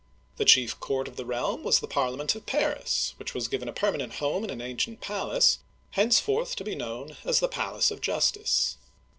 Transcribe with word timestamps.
The 0.37 0.45
chief 0.45 0.79
court 0.79 1.07
of 1.07 1.15
the 1.15 1.25
realm 1.27 1.63
was 1.63 1.79
the 1.79 1.87
Parlia 1.87 2.17
ment 2.17 2.33
of 2.33 2.47
Paris, 2.47 3.13
which 3.19 3.35
was 3.35 3.47
given 3.47 3.69
a 3.69 3.71
permanent 3.71 4.13
home 4.13 4.43
in 4.43 4.49
an' 4.49 4.59
ancient 4.59 4.99
palace, 4.99 5.59
henceforth 5.91 6.55
to 6.55 6.63
be 6.63 6.73
known 6.73 7.17
as 7.23 7.39
the 7.39 7.47
Palace 7.47 7.91
of 7.91 8.01
Justice. 8.01 8.77